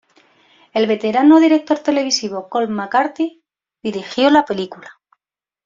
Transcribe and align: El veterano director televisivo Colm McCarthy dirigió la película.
El 0.73 0.87
veterano 0.87 1.39
director 1.39 1.77
televisivo 1.77 2.49
Colm 2.49 2.71
McCarthy 2.71 3.43
dirigió 3.83 4.31
la 4.31 4.45
película. 4.45 4.99